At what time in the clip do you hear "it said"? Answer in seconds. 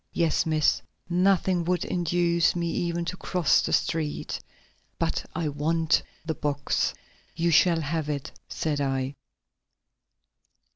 8.09-8.81